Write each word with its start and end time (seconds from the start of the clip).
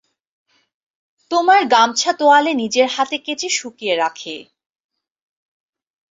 তোমার 1.31 1.61
গামছা 1.65 2.11
তোয়ালে 2.13 2.51
নিজের 2.53 2.87
হাতে 2.87 3.17
কেচে 3.17 3.49
শুকিয়ে 3.49 3.95
রাখে। 3.95 4.35